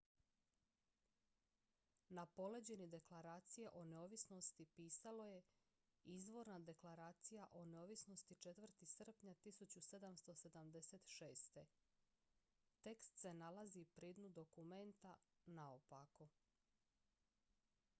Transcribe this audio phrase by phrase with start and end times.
[2.17, 5.43] "na poleđini deklaracije o neovisnosti pisalo je
[6.15, 8.85] "izvorna deklaraija o neovisnosti 4.
[8.85, 11.65] srpnja 1776."".
[12.81, 16.29] tekst se nalazi pri dnu dokumenta naopako.